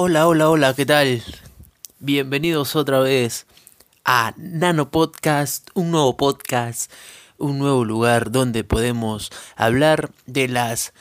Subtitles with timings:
[0.00, 1.24] Hola, hola, hola, ¿qué tal?
[1.98, 3.48] Bienvenidos otra vez
[4.04, 6.92] a Nano Podcast, un nuevo podcast,
[7.36, 10.92] un nuevo lugar donde podemos hablar de las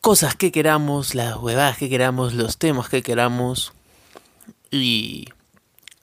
[0.00, 3.74] cosas que queramos, las huevadas que queramos, los temas que queramos
[4.70, 5.26] y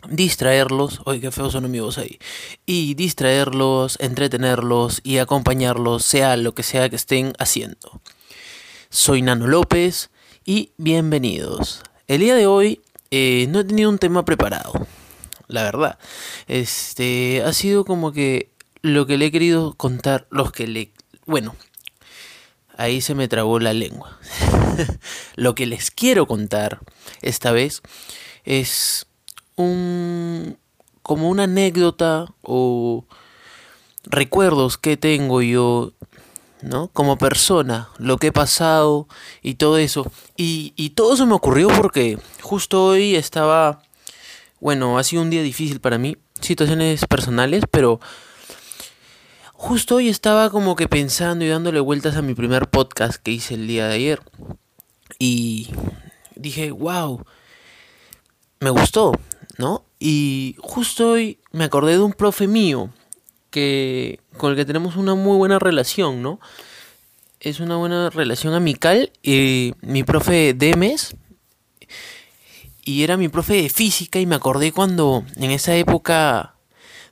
[0.08, 2.20] distraerlos, oye qué feos son amigos ahí,
[2.68, 8.04] y distraerlos, entretenerlos y acompañarlos, sea lo que sea que estén haciendo.
[8.92, 10.12] Soy Nano López
[10.50, 11.84] y bienvenidos.
[12.08, 14.88] El día de hoy eh, no he tenido un tema preparado,
[15.50, 16.00] la verdad.
[16.48, 18.50] Este ha sido como que
[18.82, 20.92] lo que le he querido contar, los que le,
[21.26, 21.54] bueno,
[22.78, 24.18] ahí se me trabó la lengua.
[25.36, 26.80] lo que les quiero contar
[27.22, 27.82] esta vez
[28.46, 29.06] es
[29.58, 30.58] un
[31.02, 33.04] como una anécdota o
[34.06, 35.92] recuerdos que tengo yo
[36.62, 36.90] ¿no?
[36.90, 39.08] Como persona, lo que he pasado
[39.42, 40.12] y todo eso.
[40.36, 43.82] Y, y todo eso me ocurrió porque justo hoy estaba,
[44.60, 48.00] bueno, ha sido un día difícil para mí, situaciones personales, pero
[49.54, 53.56] justo hoy estaba como que pensando y dándole vueltas a mi primer podcast que hice
[53.56, 54.22] el día de ayer.
[55.20, 55.70] Y
[56.36, 57.24] dije, wow,
[58.60, 59.14] me gustó,
[59.58, 59.84] ¿no?
[60.00, 62.92] Y justo hoy me acordé de un profe mío
[63.50, 66.40] que con el que tenemos una muy buena relación, ¿no?
[67.40, 69.12] Es una buena relación amical.
[69.22, 71.16] y mi profe Demes
[72.88, 76.56] y era mi profe de física y me acordé cuando en esa época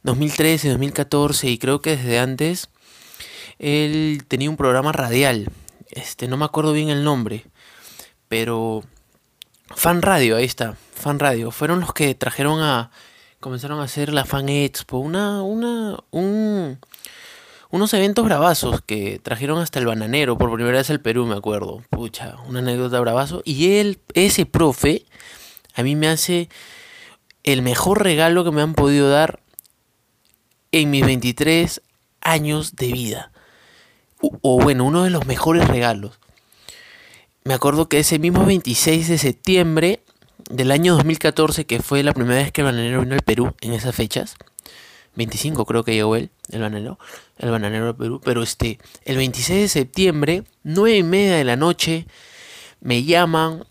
[0.04, 2.70] 2013, 2014 y creo que desde antes
[3.60, 5.50] él tenía un programa radial.
[5.90, 7.46] Este, no me acuerdo bien el nombre,
[8.30, 8.86] pero
[9.76, 11.52] Fan Radio, ahí está, Fan Radio.
[11.52, 12.90] Fueron los que trajeron a
[13.40, 16.80] comenzaron a hacer la Fan Expo, una, una, un,
[17.70, 21.84] unos eventos bravazos que trajeron hasta el bananero por primera vez al Perú, me acuerdo.
[21.90, 23.42] Pucha, una anécdota bravazo.
[23.46, 25.06] Y él, ese profe,
[25.74, 26.50] a mí me hace
[27.44, 29.40] el mejor regalo que me han podido dar
[30.72, 31.82] en mis 23
[32.22, 33.32] años de vida.
[34.42, 36.20] O, bueno, uno de los mejores regalos.
[37.44, 40.04] Me acuerdo que ese mismo 26 de septiembre
[40.50, 43.74] del año 2014, que fue la primera vez que el bananero vino al Perú en
[43.74, 44.36] esas fechas.
[45.16, 47.00] 25 creo que llegó él, el bananero,
[47.38, 48.22] el bananero del Perú.
[48.24, 52.06] Pero este, el 26 de septiembre, 9 y media de la noche,
[52.82, 53.66] me llaman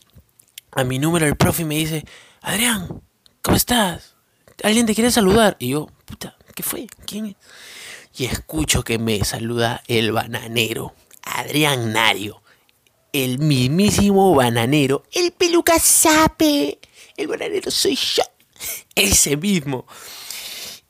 [0.72, 2.04] a mi número el profe y me dice,
[2.40, 3.02] Adrián,
[3.42, 4.16] ¿cómo estás?
[4.62, 5.56] ¿Alguien te quiere saludar?
[5.58, 6.86] Y yo, puta, ¿qué fue?
[7.06, 7.36] ¿Quién es?
[8.16, 12.43] Y escucho que me saluda el bananero, Adrián Nario
[13.14, 16.80] el mismísimo bananero, el peluca sape,
[17.16, 18.24] el bananero soy yo,
[18.96, 19.86] ese mismo.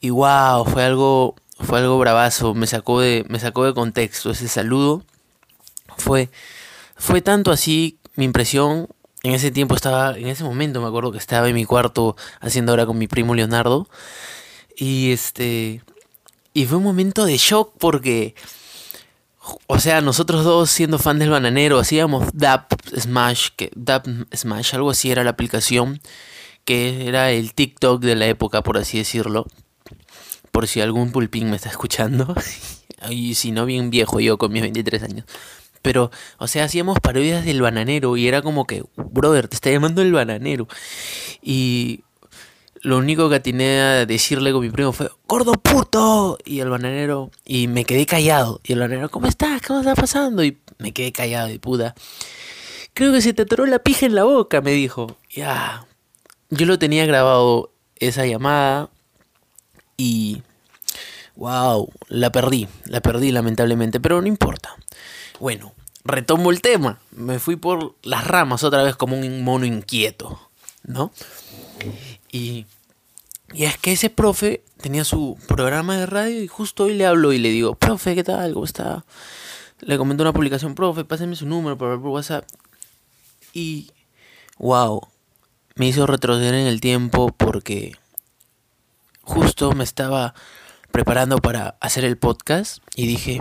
[0.01, 4.49] Y wow, fue algo, fue algo bravazo, me sacó de, me sacó de contexto ese
[4.49, 5.05] saludo.
[5.99, 6.31] Fue,
[6.97, 8.89] fue tanto así mi impresión.
[9.23, 12.73] En ese tiempo estaba, en ese momento me acuerdo que estaba en mi cuarto haciendo
[12.73, 13.87] ahora con mi primo Leonardo.
[14.77, 15.83] Y este,
[16.55, 18.35] y fue un momento de shock porque
[19.67, 24.91] o sea, nosotros dos siendo fan del bananero, hacíamos Dap Smash, que Dap Smash, algo
[24.91, 26.01] así era la aplicación,
[26.65, 29.47] que era el TikTok de la época, por así decirlo.
[30.51, 32.35] Por si algún pulpín me está escuchando.
[33.11, 35.27] y si no, bien viejo yo con mis 23 años.
[35.83, 40.01] Pero, o sea, hacíamos parodias del bananero y era como que, brother, te está llamando
[40.01, 40.67] el bananero.
[41.43, 42.05] Y
[42.85, 46.37] lo único que atiné a decirle con mi primo fue, gordo puto.
[46.45, 48.61] Y el bananero, y me quedé callado.
[48.63, 49.63] Y el bananero, ¿cómo estás?
[49.63, 50.45] ¿Cómo está pasando?
[50.45, 51.95] Y me quedé callado de puta.
[52.93, 55.17] Creo que se te atoró la pija en la boca, me dijo.
[55.35, 55.87] Ya.
[56.51, 58.91] Yo lo tenía grabado esa llamada
[59.97, 60.43] y...
[61.37, 64.77] Wow, la perdí, la perdí lamentablemente, pero no importa.
[65.41, 65.73] Bueno,
[66.05, 67.01] retomo el tema.
[67.13, 70.39] Me fui por las ramas otra vez como un mono inquieto,
[70.85, 71.11] ¿no?
[72.35, 72.67] Y,
[73.53, 77.33] y es que ese profe tenía su programa de radio y justo hoy le hablo
[77.33, 78.55] y le digo, profe, ¿qué tal?
[78.55, 79.05] ¿Cómo está?
[79.79, 82.45] Le comento una publicación, profe, pásame su número por, por WhatsApp.
[83.53, 83.93] Y,
[84.59, 85.07] wow,
[85.77, 87.97] me hizo retroceder en el tiempo porque
[89.23, 90.35] justo me estaba
[90.91, 93.41] preparando para hacer el podcast y dije,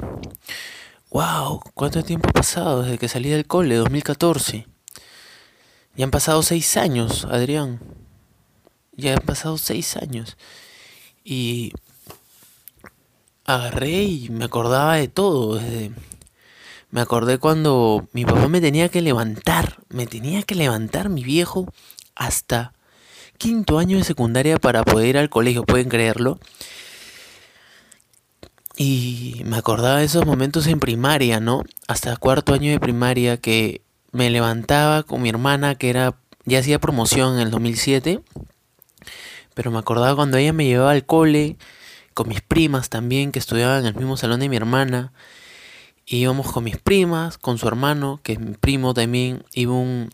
[1.10, 4.68] wow, ¿cuánto tiempo ha pasado desde que salí del cole, 2014?
[5.96, 8.03] Ya han pasado seis años, Adrián.
[8.96, 10.38] Ya han pasado seis años.
[11.24, 11.74] Y
[13.46, 15.60] agarré y me acordaba de todo.
[16.92, 19.80] Me acordé cuando mi papá me tenía que levantar.
[19.90, 21.72] Me tenía que levantar mi viejo
[22.16, 22.74] hasta
[23.38, 25.64] quinto año de secundaria para poder ir al colegio.
[25.64, 26.40] ¿Pueden creerlo?
[28.76, 31.64] Y me acordaba de esos momentos en primaria, ¿no?
[31.88, 33.82] Hasta cuarto año de primaria que
[34.12, 36.16] me levantaba con mi hermana que era
[36.46, 38.22] ya hacía promoción en el 2007,
[39.54, 41.58] pero me acordaba cuando ella me llevaba al cole,
[42.14, 45.14] con mis primas también, que estudiaban en el mismo salón de mi hermana,
[46.06, 50.10] íbamos con mis primas, con su hermano, que es mi primo también, iba un,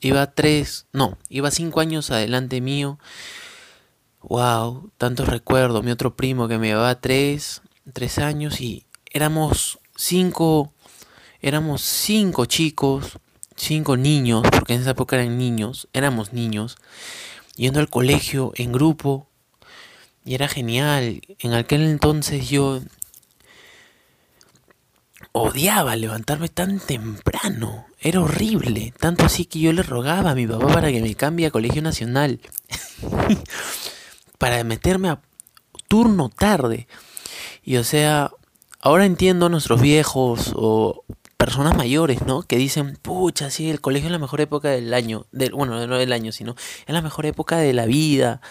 [0.00, 2.98] iba tres, no, iba cinco años adelante mío,
[4.22, 7.62] wow, tantos recuerdos, mi otro primo que me llevaba tres,
[7.92, 10.72] tres años y éramos cinco,
[11.40, 13.18] éramos cinco chicos,
[13.56, 16.76] cinco niños, porque en esa época eran niños, éramos niños,
[17.60, 19.28] yendo al colegio en grupo,
[20.24, 21.20] y era genial.
[21.38, 22.80] En aquel entonces yo
[25.32, 27.84] odiaba levantarme tan temprano.
[27.98, 28.94] Era horrible.
[28.98, 31.82] Tanto así que yo le rogaba a mi papá para que me cambie a Colegio
[31.82, 32.40] Nacional.
[34.38, 35.20] para meterme a
[35.86, 36.88] turno tarde.
[37.62, 38.30] Y o sea,
[38.80, 41.04] ahora entiendo a nuestros viejos o
[41.40, 42.42] personas mayores, ¿no?
[42.42, 45.26] Que dicen, pucha, sí, el colegio es la mejor época del año.
[45.32, 46.54] Del, bueno, no del año, sino
[46.86, 48.42] es la mejor época de la vida.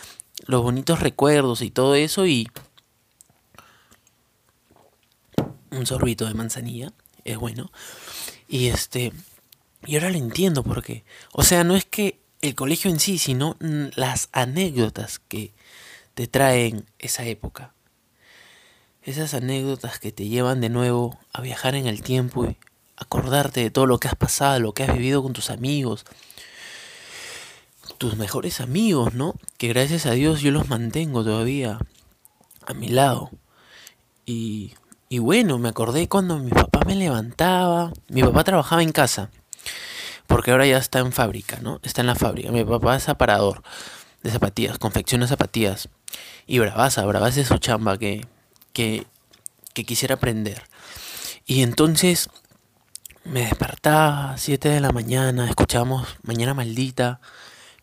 [0.47, 2.25] Los bonitos recuerdos y todo eso.
[2.25, 2.50] Y
[5.69, 6.91] un sorbito de manzanilla.
[7.25, 7.71] Es bueno.
[8.47, 9.13] Y este...
[9.86, 11.06] Y ahora lo entiendo porque...
[11.31, 15.53] O sea, no es que el colegio en sí, sino las anécdotas que
[16.15, 17.75] te traen esa época.
[19.03, 22.57] Esas anécdotas que te llevan de nuevo a viajar en el tiempo y
[23.00, 26.06] acordarte de todo lo que has pasado, lo que has vivido con tus amigos,
[27.98, 29.36] tus mejores amigos, ¿no?
[29.57, 31.80] Que gracias a Dios yo los mantengo todavía
[32.66, 33.31] a mi lado.
[34.25, 34.74] Y,
[35.19, 37.92] bueno, me acordé cuando mi papá me levantaba.
[38.10, 39.31] Mi papá trabajaba en casa.
[40.28, 41.80] Porque ahora ya está en fábrica, ¿no?
[41.81, 42.51] Está en la fábrica.
[42.51, 43.63] Mi papá es aparador
[44.22, 45.90] de zapatillas, confecciona zapatillas.
[46.46, 48.28] Y bravaza, bravaza es su chamba que,
[48.72, 49.07] que,
[49.74, 50.63] que quisiera aprender.
[51.48, 52.30] Y entonces
[53.24, 57.19] me despertaba a 7 de la mañana, escuchábamos Mañana Maldita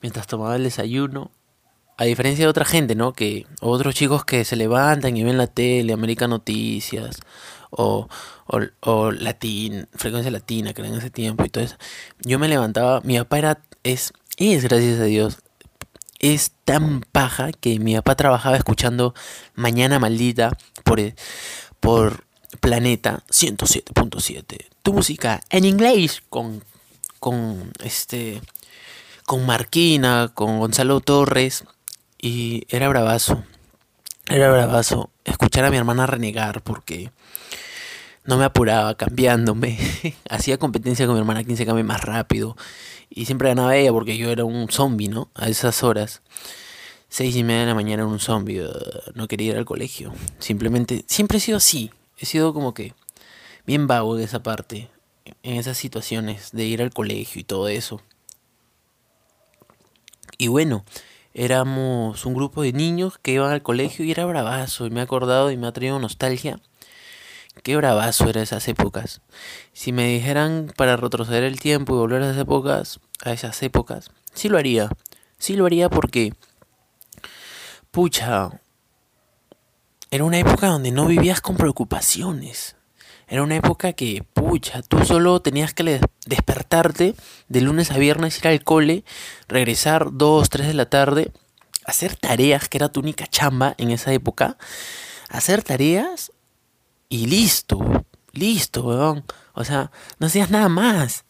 [0.01, 1.31] mientras tomaba el desayuno.
[1.99, 3.13] A diferencia de otra gente, ¿no?
[3.15, 7.21] Que otros chicos que se levantan y ven la tele, América Noticias
[7.71, 8.09] o,
[8.47, 11.77] o, o latín, frecuencia latina, que en ese tiempo y todo eso.
[12.21, 15.39] Yo me levantaba, mi papá era, es, es gracias a Dios,
[16.19, 19.15] es tan paja que mi papá trabajaba escuchando
[19.55, 21.01] Mañana Maldita por,
[21.81, 22.25] por
[22.61, 24.76] Planeta 107.7.
[24.87, 26.63] Tu música en inglés con,
[27.19, 28.41] con este
[29.25, 31.65] con Marquina, con Gonzalo Torres
[32.23, 33.43] y era bravazo.
[34.29, 37.11] Era bravazo escuchar a mi hermana renegar porque
[38.27, 39.77] no me apuraba cambiándome.
[40.31, 42.57] Hacía competencia con mi hermana quien se cambie más rápido.
[43.11, 45.31] Y siempre ganaba ella porque yo era un zombie, ¿no?
[45.35, 46.23] A esas horas.
[47.09, 48.61] Seis y media de la mañana era un zombie.
[48.61, 48.71] Uh,
[49.15, 50.15] no quería ir al colegio.
[50.39, 51.91] Simplemente, siempre he sido así.
[52.19, 52.95] He sido como que
[53.67, 54.89] bien vago de esa parte.
[55.43, 58.01] En esas situaciones de ir al colegio y todo eso.
[60.39, 60.85] Y bueno,
[61.35, 64.87] éramos un grupo de niños que iban al colegio y era bravazo.
[64.87, 66.61] Y me he acordado y me ha traído nostalgia.
[67.63, 69.21] Qué bravazo era esas épocas.
[69.73, 74.11] Si me dijeran para retroceder el tiempo y volver a esas épocas, a esas épocas,
[74.33, 74.91] sí lo haría.
[75.39, 76.33] Sí lo haría porque,
[77.91, 78.61] pucha,
[80.11, 82.77] era una época donde no vivías con preocupaciones.
[83.29, 87.17] Era una época que, pucha, tú solo tenías que despertarte
[87.49, 89.05] de lunes a viernes, ir al cole,
[89.49, 91.33] regresar 2, 3 de la tarde,
[91.85, 94.57] hacer tareas, que era tu única chamba en esa época,
[95.29, 96.31] hacer tareas
[97.09, 99.25] y listo, listo, weón.
[99.55, 101.25] O sea, no hacías nada más.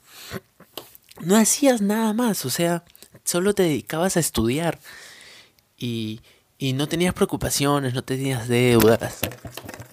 [1.21, 2.85] No hacías nada más, o sea,
[3.25, 4.79] solo te dedicabas a estudiar
[5.79, 6.21] y,
[6.59, 9.21] y no tenías preocupaciones, no tenías deudas.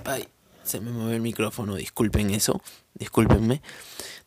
[0.03, 0.27] Ay,
[0.63, 2.61] se me movió el micrófono, disculpen eso,
[2.93, 3.61] discúlpenme.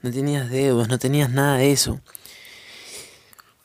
[0.02, 2.00] No tenías deudas, no tenías nada de eso.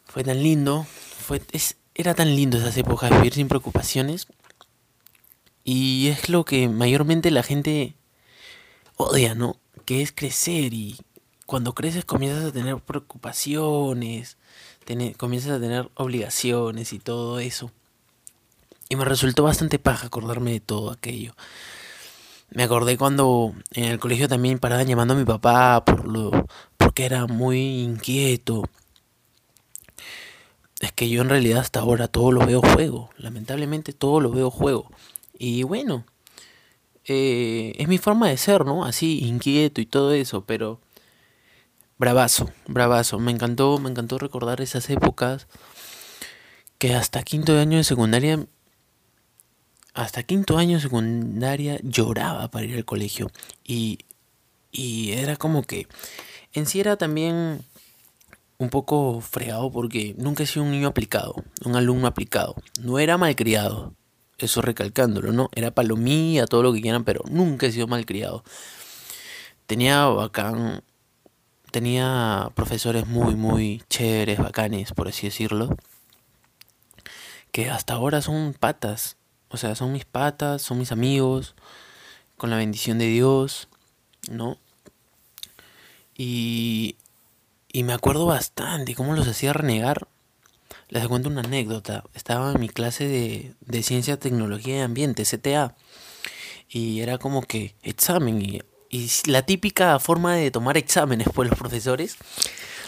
[0.06, 4.28] Fue tan lindo, fue, es, era tan lindo esas épocas, vivir sin preocupaciones.
[5.64, 7.96] Y es lo que mayormente la gente
[8.98, 9.58] odia, ¿no?
[9.86, 10.98] Que es crecer y
[11.46, 14.38] cuando creces comienzas a tener preocupaciones,
[15.18, 17.72] comienzas a tener obligaciones y todo eso.
[18.90, 21.36] Y me resultó bastante paja acordarme de todo aquello.
[22.54, 27.06] Me acordé cuando en el colegio también paraban llamando a mi papá por lo porque
[27.06, 28.64] era muy inquieto.
[30.82, 33.10] Es que yo en realidad hasta ahora todo lo veo juego.
[33.18, 34.92] Lamentablemente todo lo veo juego.
[35.38, 36.06] Y bueno,
[37.06, 38.84] eh, es mi forma de ser, ¿no?
[38.84, 40.82] Así, inquieto y todo eso, pero
[41.98, 43.18] bravazo, bravazo.
[43.18, 45.48] Me encantó, me encantó recordar esas épocas
[46.78, 48.46] que hasta quinto año de secundaria
[49.94, 53.32] hasta quinto año secundaria lloraba para ir al colegio.
[53.64, 54.00] Y,
[54.72, 55.88] y era como que
[56.54, 57.64] en sí era también
[58.58, 62.56] un poco fregado porque nunca he sido un niño aplicado, un alumno aplicado.
[62.80, 63.96] No era malcriado,
[64.38, 65.50] eso recalcándolo, ¿no?
[65.56, 68.44] Era palomía, todo lo que quieran, pero nunca he sido malcriado.
[69.66, 70.84] Tenía bacán,
[71.72, 75.76] tenía profesores muy, muy chéveres, bacanes, por así decirlo,
[77.52, 79.18] que hasta ahora son patas,
[79.52, 81.56] o sea, son mis patas, son mis amigos,
[82.38, 83.68] con la bendición de Dios,
[84.30, 84.58] ¿no?
[86.18, 86.96] Y,
[87.72, 90.08] y me acuerdo bastante cómo los hacía renegar.
[90.90, 92.04] Les cuento una anécdota.
[92.14, 95.76] Estaba en mi clase de, de Ciencia, Tecnología y Ambiente, CTA.
[96.70, 98.42] Y era como que examen.
[98.42, 102.18] Y, y la típica forma de tomar exámenes, pues los profesores.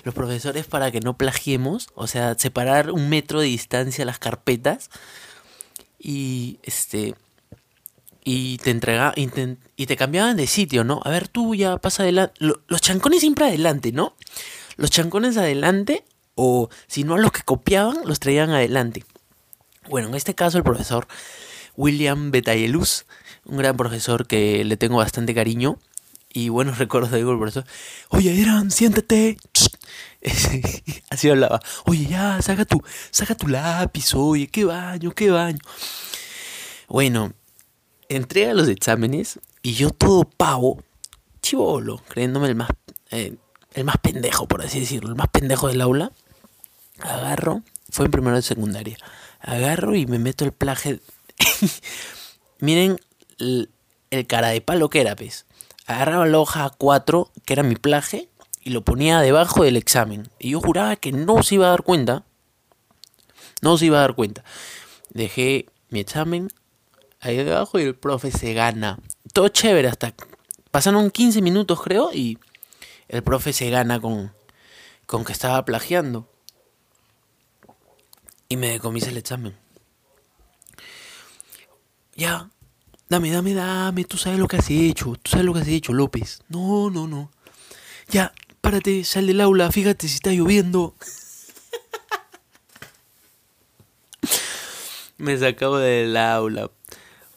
[0.04, 1.90] Los profesores para que no plagiemos.
[1.96, 4.90] O sea, separar un metro de distancia las carpetas.
[6.06, 7.16] Y este
[8.26, 9.28] y te entrega y
[9.86, 11.02] te, cambiaban de sitio, ¿no?
[11.04, 12.34] A ver, tú ya pasa adelante.
[12.40, 14.16] Los chancones siempre adelante, ¿no?
[14.78, 16.06] Los chancones adelante
[16.36, 19.04] o si no los que copiaban los traían adelante.
[19.90, 21.08] Bueno, en este caso el profesor
[21.76, 23.06] William Betayeluz,
[23.46, 25.80] un gran profesor que le tengo bastante cariño
[26.34, 27.66] y buenos recuerdos de el profesor.
[28.10, 29.38] Oye, Eran, siéntate.
[31.10, 31.62] Así hablaba.
[31.86, 35.60] Oye, ya, saca tu, saca tu lápiz, oye, qué baño, qué baño.
[36.88, 37.34] Bueno,
[38.10, 40.84] entré los exámenes y yo todo pavo,
[41.42, 42.70] chivolo, creyéndome el más,
[43.12, 43.36] eh,
[43.74, 46.12] el más pendejo, por así decirlo, el más pendejo del aula,
[47.00, 48.98] agarro, fue en primero de secundaria,
[49.40, 51.00] agarro y me meto el plaje.
[52.60, 53.00] Miren
[53.40, 53.70] el,
[54.28, 55.46] cara de palo que era, pues.
[55.86, 58.30] Agarraba la hoja 4, que era mi plaje,
[58.62, 60.30] y lo ponía debajo del examen.
[60.40, 62.24] Y yo juraba que no se iba a dar cuenta.
[63.62, 64.44] No se iba a dar cuenta.
[65.10, 66.50] Dejé mi examen
[67.20, 69.00] ahí debajo y el profe se gana.
[69.34, 70.14] Todo chévere hasta...
[70.72, 72.40] Pasaron 15 minutos creo y
[73.08, 74.34] el profe se gana con,
[75.06, 76.28] con que estaba plagiando.
[78.50, 79.56] Y me decomise el examen.
[82.16, 82.50] Ya,
[83.10, 85.94] dame, dame, dame, tú sabes lo que has hecho, tú sabes lo que has hecho,
[85.94, 86.42] López.
[86.50, 87.32] No, no, no.
[88.10, 90.96] Ya, párate, sal del aula, fíjate si está lloviendo.
[95.18, 96.72] me sacaba del aula.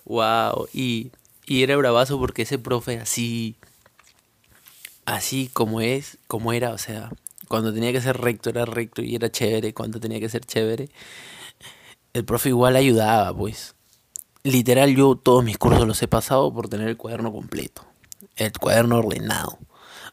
[0.05, 1.11] Wow, y,
[1.47, 3.57] y era bravazo porque ese profe así
[5.07, 7.11] así como es, como era, o sea,
[7.49, 10.91] cuando tenía que ser recto era recto y era chévere, cuando tenía que ser chévere,
[12.13, 13.76] el profe igual ayudaba, pues.
[14.47, 17.85] Literal, yo todos mis cursos los he pasado por tener el cuaderno completo,
[18.37, 19.59] el cuaderno ordenado.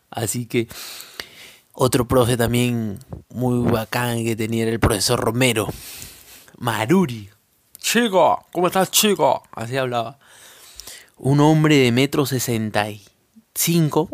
[0.10, 0.68] Así que
[1.72, 2.98] otro profe también
[3.30, 5.68] muy bacán que tenía era el profesor Romero,
[6.58, 7.30] Maruri.
[7.78, 9.44] Chico, ¿cómo estás, chico?
[9.52, 10.18] Así hablaba.
[11.18, 13.04] Un hombre de metro sesenta y
[13.54, 14.10] cinco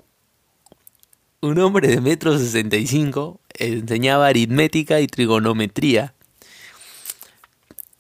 [1.42, 6.14] un hombre de metro sesenta y cinco enseñaba aritmética y trigonometría.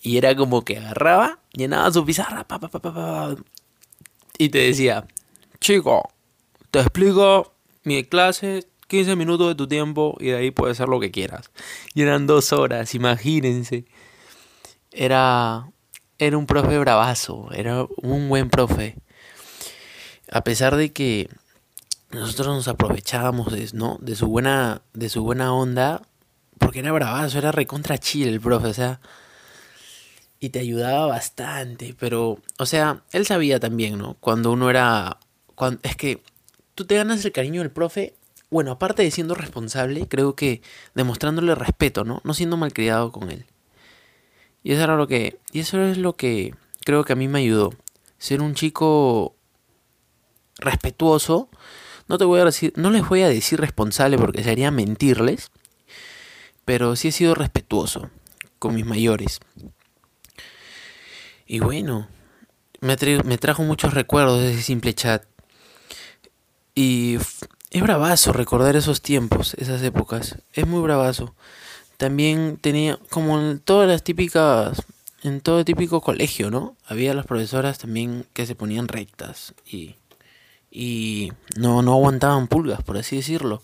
[0.01, 3.35] Y era como que agarraba, llenaba su pizarra, pa, pa, pa,
[4.37, 5.05] y te decía,
[5.59, 6.09] chico,
[6.71, 7.53] te explico
[7.83, 11.51] mi clase, 15 minutos de tu tiempo y de ahí puedes hacer lo que quieras.
[11.93, 13.85] Y eran dos horas, imagínense.
[14.91, 15.69] Era,
[16.17, 18.95] era un profe bravazo, era un buen profe.
[20.31, 21.29] A pesar de que
[22.11, 23.97] nosotros nos aprovechábamos de, ¿no?
[24.01, 26.01] de su buena de su buena onda
[26.57, 28.99] porque era bravazo, era recontra chile el profe, o sea,
[30.39, 34.15] y te ayudaba bastante, pero o sea, él sabía también, ¿no?
[34.19, 35.19] Cuando uno era
[35.55, 36.21] cuando, es que
[36.75, 38.15] tú te ganas el cariño del profe,
[38.49, 40.61] bueno, aparte de siendo responsable, creo que
[40.95, 42.21] demostrándole respeto, ¿no?
[42.23, 43.45] No siendo malcriado con él.
[44.63, 46.55] Y eso era lo que y eso es lo que
[46.85, 47.73] creo que a mí me ayudó,
[48.17, 49.35] ser un chico
[50.57, 51.49] respetuoso
[52.09, 55.51] no te voy a decir, no les voy a decir responsable porque sería mentirles,
[56.65, 58.09] pero sí he sido respetuoso
[58.57, 59.39] con mis mayores.
[61.49, 62.07] Y bueno,
[62.79, 65.25] me, me trajo muchos recuerdos de ese simple chat.
[66.75, 67.17] Y
[67.71, 70.37] es bravazo recordar esos tiempos, esas épocas.
[70.53, 71.33] Es muy bravazo.
[71.97, 74.83] También tenía, como en todas las típicas,
[75.23, 76.77] en todo típico colegio, ¿no?
[76.85, 79.95] Había las profesoras también que se ponían rectas y
[80.71, 83.63] y no, no aguantaban pulgas, por así decirlo.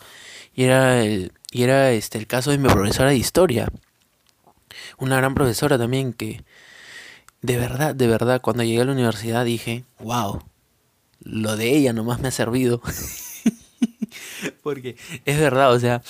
[0.56, 3.70] Y era, el, y era este, el caso de mi profesora de historia.
[4.98, 6.44] Una gran profesora también que,
[7.46, 10.42] de verdad, de verdad, cuando llegué a la universidad dije, wow,
[11.22, 12.82] lo de ella nomás me ha servido.
[14.64, 16.02] Porque es verdad, o sea,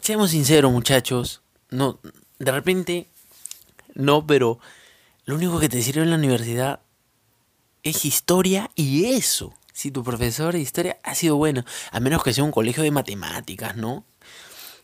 [0.00, 1.98] seamos sinceros muchachos, no,
[2.38, 3.06] de repente,
[3.94, 4.58] no, pero
[5.24, 6.80] lo único que te sirve en la universidad
[7.82, 11.62] es historia y eso si tu profesor de historia ha sido bueno,
[11.92, 14.06] a menos que sea un colegio de matemáticas, ¿no?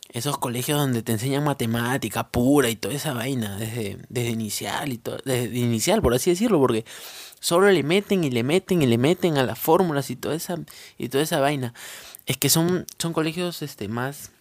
[0.09, 4.97] Esos colegios donde te enseñan matemática pura y toda esa vaina, desde, desde inicial y
[4.97, 6.85] todo, desde inicial, por así decirlo, porque
[7.39, 10.57] solo le meten y le meten y le meten a las fórmulas y toda esa,
[10.97, 11.73] y toda esa vaina.
[12.25, 14.31] Es que son, son colegios este, más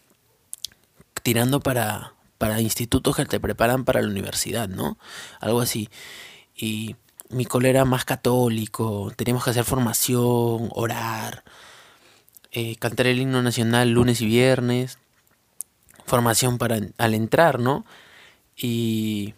[1.22, 4.98] tirando para, para institutos que te preparan para la universidad, ¿no?
[5.40, 5.88] Algo así.
[6.54, 6.96] Y
[7.28, 11.44] mi cole era más católico, teníamos que hacer formación, orar,
[12.50, 14.98] eh, cantar el himno nacional lunes y viernes,
[16.06, 17.84] formación para al entrar, ¿no?
[18.56, 19.34] Y,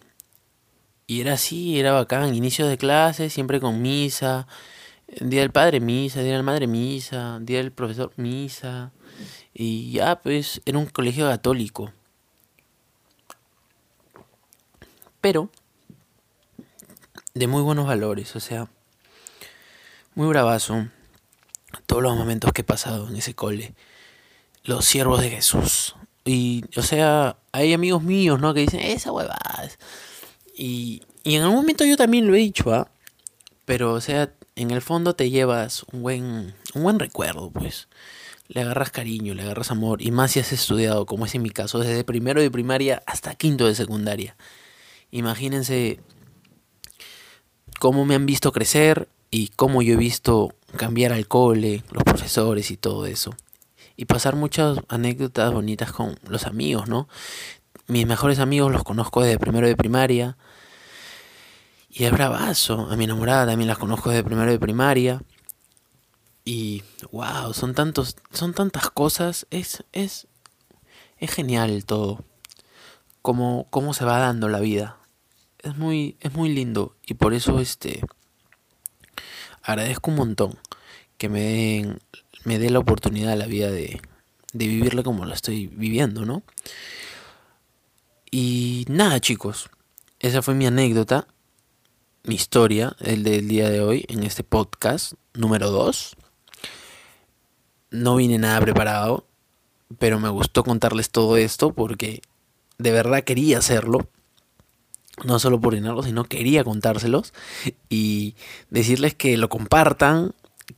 [1.07, 4.47] y era así, era bacán, inicio de clase, siempre con misa,
[5.21, 8.93] día del padre misa, día de la madre misa, día del profesor misa,
[9.53, 11.93] y ya pues era un colegio católico.
[15.21, 15.51] Pero
[17.35, 18.69] de muy buenos valores, o sea,
[20.15, 20.89] muy bravazo.
[21.87, 23.75] Todos los momentos que he pasado en ese cole.
[24.63, 25.97] Los siervos de Jesús.
[26.25, 28.55] Y, o sea, hay amigos míos, ¿no?
[28.55, 29.71] Que dicen, esa huevada.
[30.57, 32.91] Y, y en algún momento yo también lo he dicho, ¿ah?
[33.65, 37.89] Pero, o sea, en el fondo te llevas un buen, un buen recuerdo, pues.
[38.49, 40.03] Le agarras cariño, le agarras amor.
[40.03, 43.35] Y más si has estudiado, como es en mi caso, desde primero de primaria hasta
[43.35, 44.37] quinto de secundaria.
[45.11, 46.01] Imagínense
[47.81, 52.71] cómo me han visto crecer y cómo yo he visto cambiar al cole, los profesores
[52.71, 53.35] y todo eso.
[53.97, 57.09] Y pasar muchas anécdotas bonitas con los amigos, ¿no?
[57.87, 60.37] Mis mejores amigos los conozco desde primero de primaria.
[61.91, 62.89] Y es bravazo.
[62.91, 65.23] A mi enamorada también las conozco desde primero de primaria.
[66.45, 66.83] Y
[67.13, 69.47] wow, son tantos, son tantas cosas.
[69.51, 70.27] Es, es,
[71.19, 72.25] es genial todo.
[73.23, 74.99] Cómo, cómo se va dando la vida
[75.65, 78.03] es muy, es muy lindo y por eso este
[79.63, 80.59] agradezco un montón
[81.19, 81.99] que me den,
[82.45, 84.01] me dé la oportunidad a la vida de,
[84.53, 86.43] de vivirla como la estoy viviendo, ¿no?
[88.31, 89.71] Y nada, chicos,
[90.21, 91.27] esa fue mi anécdota,
[92.25, 96.17] mi historia, el del día de hoy, en este podcast número 2.
[97.91, 99.27] No vine nada preparado,
[99.99, 102.23] pero me gustó contarles todo esto porque
[102.79, 104.09] de verdad quería hacerlo
[105.23, 107.33] no solo por llenarlo, sino quería contárselos
[107.89, 108.35] y
[108.71, 110.35] decirles que lo compartan,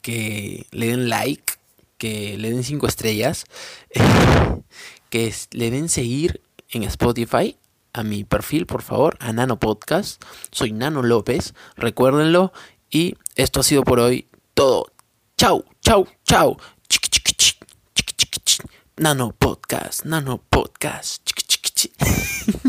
[0.07, 1.55] que le den like,
[1.99, 3.45] que le den cinco estrellas,
[5.11, 6.41] que le den seguir
[6.71, 7.57] en Spotify
[7.93, 10.23] a mi perfil, por favor, a Nano Podcast.
[10.53, 12.53] Soy Nano López, recuérdenlo.
[12.89, 14.93] Y esto ha sido por hoy todo.
[15.37, 16.57] Chau, chau, chau.
[18.99, 21.29] Nano Podcast, Nano Podcast.